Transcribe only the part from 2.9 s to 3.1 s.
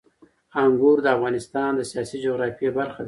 ده.